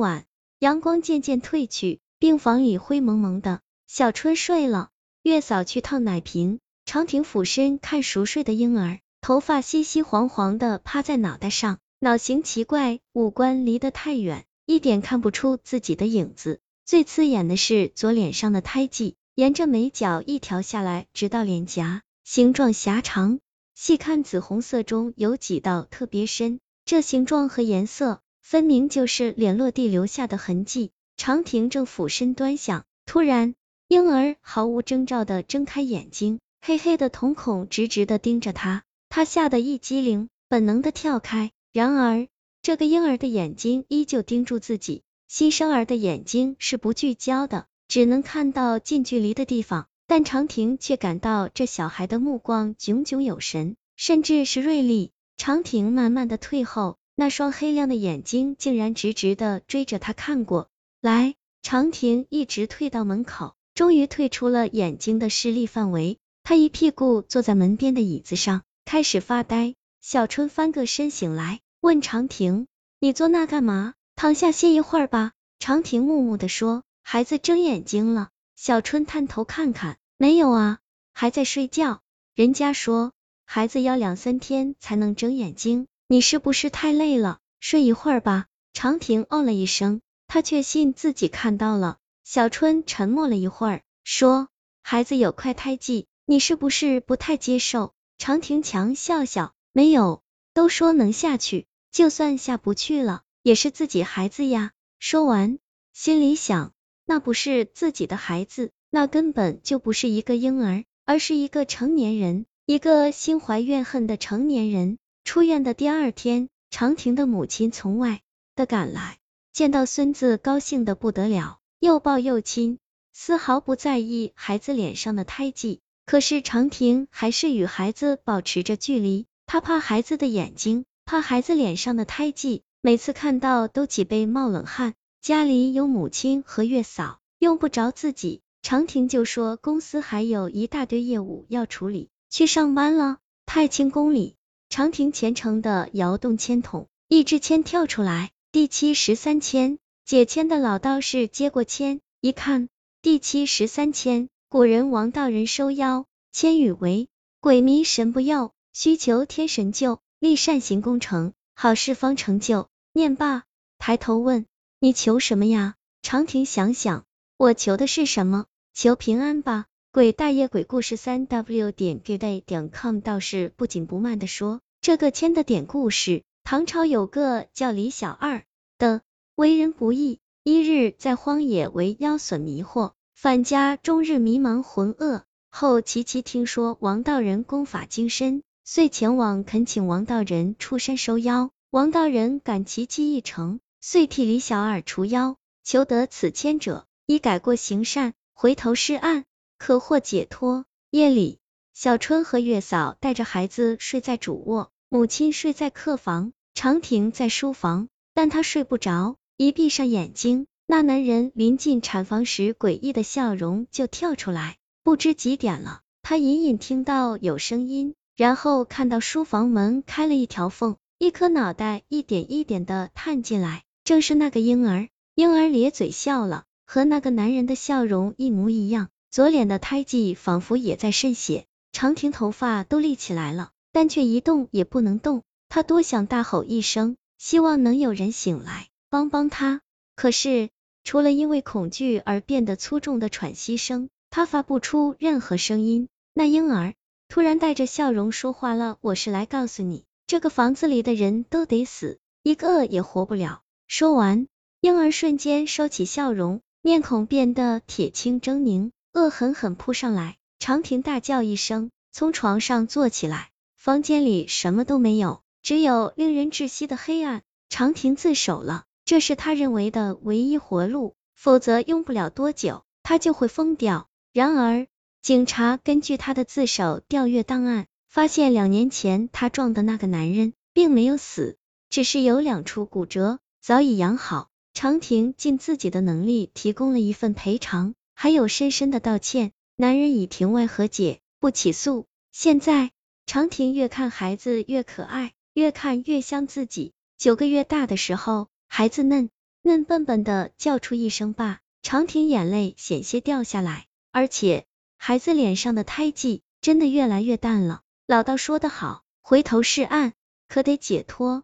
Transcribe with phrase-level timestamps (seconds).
[0.00, 0.24] 晚，
[0.58, 3.60] 阳光渐渐褪去，病房里灰蒙蒙的。
[3.86, 4.88] 小春睡了，
[5.22, 16.60] 月嫂去烫奶瓶，长亭俯身看熟睡的婴儿，头发稀稀黄黄的趴在脑袋上，脑型奇怪，五官离得太远，一点看不出自己的影子。
[16.86, 23.38] 最刺眼的是左脸上的胎记，沿着眉角一条下来，直到脸颊，形状狭长，
[23.74, 28.22] 细看紫红色中有几道特别深，这形状和颜色。
[28.42, 30.90] 分明就是脸落地留下的痕迹。
[31.16, 33.54] 长亭正俯身端详，突然，
[33.88, 41.50] 婴儿毫无征兆的睁开眼睛，黑黑的瞳孔直直的盯着他，他吓得一激灵，本能的跳开。
[41.74, 42.26] 然而，
[42.62, 55.12] 这个婴儿的眼睛依旧盯住自己，新生儿的眼睛是不聚焦的，只能看到近距离的地方，但长亭却感到这小孩的目光炯炯有神，甚至是锐利。
[55.36, 56.96] 长亭慢慢的退后。
[57.14, 60.68] 那双黑亮的眼睛竟然直直的追着他看过
[61.00, 66.18] 来，长亭一直退到门口，终于退出了眼睛的视力范围。
[66.42, 69.74] 他一屁股坐在门边的椅子上，开始发呆。
[70.00, 72.66] 小春翻个身醒来，问长亭
[72.98, 73.94] ：“你坐那干嘛？
[74.16, 80.78] 躺下歇一会儿吧。”长亭木木的说：“孩子睁眼睛了。”小春探头看看，没有啊，
[81.12, 82.00] 还在睡觉。
[82.34, 83.12] 人家说
[83.44, 85.86] 孩子要两三天才能睁眼睛。
[86.12, 87.38] 你是不是太累了？
[87.60, 88.46] 睡一会儿吧。
[88.72, 91.98] 长亭哦了一声，他确信自己看到了。
[92.24, 94.48] 小春沉默了一会儿，说
[94.82, 104.72] ：“孩子有块胎记，你是不是不太接受？”长亭强笑笑，没有，都说能下去，就算下不去了，也是自己孩子呀。
[104.98, 105.60] 说完，
[105.92, 106.72] 心里想，
[107.04, 114.98] 那不是自己的孩子，那根本就不是一个婴儿，而是一个成年人，一个心怀怨恨的成年人。
[115.30, 118.20] 出院的第二天，长亭的母亲从外
[118.56, 119.18] 的赶来，
[119.52, 122.80] 见到孙子，高兴的不得了，又抱又亲，
[123.12, 125.78] 丝毫不在意孩子脸上的胎记。
[126.04, 134.94] 可是长亭还是与孩子保持着距离，他怕孩子的眼睛，怕孩子脸上的胎记，每次看到都脊背冒冷汗。
[135.22, 138.40] 家里有母亲和月嫂，用不着自己。
[138.62, 143.18] 长亭就说公司还有一大堆业务要处理，去上班了。
[143.46, 144.34] 太清宫里。
[144.70, 149.78] 长亭虔诚的摇动签筒，一支签跳出来，第七十三签。
[150.04, 152.68] 解签的老道士接过签，一看，
[153.02, 157.08] 第七十三签，古人王道人收妖，签语为：
[157.40, 162.68] 鬼迷神不佑，需求天神救，立善行功成，好事方成就。
[162.92, 163.42] 念罢，
[163.76, 164.46] 抬头问：
[164.78, 165.74] 你求什么呀？
[166.00, 167.04] 长亭想想，
[167.36, 168.46] 我求的是什么？
[168.72, 169.66] 求平安吧。
[169.92, 178.44] 鬼大爷鬼故事三 w 点 g day 点 com 道士不紧不慢的说，这个签的典故是，唐朝有个叫李小二
[178.78, 179.02] 的，
[179.34, 185.22] 为人不义，一日在荒野为妖损迷惑，返家终日迷茫浑噩。
[185.50, 191.50] 后琪琪听说王道人功法精深，遂前往恳请王道人出山收妖。
[191.70, 195.34] 王道人感琪琪意诚，遂替李小二除妖。
[195.64, 199.24] 求得此签者，已改过行善，回头是岸。
[199.60, 200.64] 可获解脱。
[200.90, 201.38] 夜里，
[201.74, 214.56] 小春和月嫂带着孩子睡在主卧，母亲睡在客房，长亭在书房，但她睡不着，一闭上眼睛，那男人临近产房时诡异的笑容就跳出来。
[214.82, 224.88] 不知几点了，他隐隐听到有声音，然后看到书房门开了一条缝，一颗脑袋一点一点的探进来，正是那个婴儿。
[225.14, 228.88] 婴儿咧嘴笑了，和那个男人的笑容一模一样。
[229.10, 235.22] 左脸的胎记仿佛也在渗血，长亭头发都立起来了，但却一动也不能动。
[235.48, 239.62] 他多想大吼一声，希望能有人醒来帮帮他，
[239.96, 240.48] 可是
[240.84, 245.88] 除了因为恐惧而变得粗重的喘息声，他发不出任何声音。
[246.14, 246.74] 那婴儿
[247.08, 254.28] 突然带着笑容说话了：“我是来告诉你，这个房子里的人都得死，一个也活不了。”说完，
[254.60, 258.70] 婴儿瞬间收起笑容，面孔变得铁青狰狞。
[258.92, 263.30] 恶狠狠扑上来，长亭大叫一声，从床上坐起来。
[263.56, 267.22] 房间里什么都没有，只有令人窒息的黑暗。
[267.48, 273.88] 长亭自首了，这是他认为的唯一活路，否则用不了多久，他就会疯掉。
[274.12, 274.66] 然而，
[275.02, 281.38] 警察根据他的自首调阅档案，发现两年前他撞的那个男人并没有死，
[281.68, 284.28] 只是有两处骨折，早已养好。
[284.52, 287.74] 长亭尽自己的能力提供了一份赔偿。
[288.02, 291.86] 还有深深的道歉，男人以庭外和解，不起诉。
[292.10, 292.70] 现在
[293.04, 296.72] 长亭越看孩子越可爱，越看越像自己。
[296.96, 299.10] 九个月大的时候，孩子嫩
[299.42, 304.46] 嫩笨笨的叫出一声爸，长亭眼泪险些掉下来，而且
[304.78, 307.60] 孩子脸上的胎记真的越来越淡了。
[307.86, 309.92] 老道说得好，回头是岸，
[310.26, 311.22] 可得解脱。